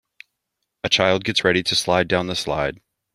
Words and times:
A 0.83 0.89
child 0.89 1.23
gets 1.25 1.43
ready 1.43 1.61
to 1.61 1.75
slide 1.75 2.07
down 2.07 2.25
the 2.25 2.35
slide. 2.35 2.81